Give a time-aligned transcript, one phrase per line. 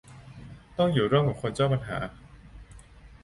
[0.77, 1.97] ต้องอยู่ร่วมกับคนเจ้าปัญหา